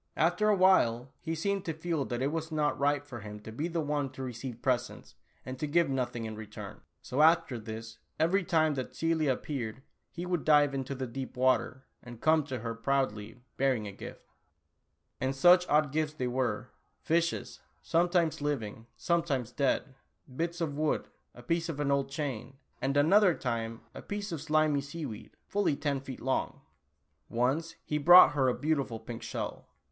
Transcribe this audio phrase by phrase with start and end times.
[0.17, 3.51] After a while he seemed to feel that it was not right for him to
[3.51, 5.13] be the one to receive presents,
[5.45, 10.25] and to give nothing in return, so after this, every time that Celia appeared he
[10.25, 14.25] would dive into the deep water, and come to her proudly bearing a gift.
[15.19, 15.59] And Tula Oolah.
[15.59, 16.71] 41 such odd gifts they were:
[17.03, 19.93] fishes, sometimes li\' ing, sometimes dead,
[20.35, 24.39] bits of wood, a piece of an old chain, and another time a piece of
[24.39, 26.61] sHmy sea weed, fully ten feet long.
[27.29, 29.67] Once he brought her a beautiful pink shell.